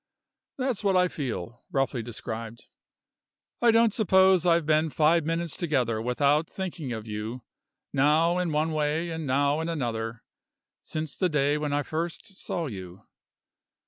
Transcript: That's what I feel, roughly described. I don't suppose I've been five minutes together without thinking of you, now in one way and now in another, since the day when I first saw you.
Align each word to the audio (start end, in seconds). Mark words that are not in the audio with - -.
That's 0.57 0.83
what 0.83 0.97
I 0.97 1.07
feel, 1.07 1.63
roughly 1.69 2.01
described. 2.01 2.65
I 3.61 3.69
don't 3.69 3.93
suppose 3.93 4.47
I've 4.47 4.65
been 4.65 4.89
five 4.89 5.25
minutes 5.27 5.55
together 5.55 6.01
without 6.01 6.49
thinking 6.49 6.91
of 6.91 7.05
you, 7.07 7.43
now 7.93 8.39
in 8.39 8.51
one 8.51 8.71
way 8.71 9.11
and 9.11 9.27
now 9.27 9.59
in 9.61 9.69
another, 9.69 10.23
since 10.79 11.15
the 11.15 11.29
day 11.29 11.55
when 11.55 11.71
I 11.71 11.83
first 11.83 12.35
saw 12.39 12.65
you. 12.65 13.03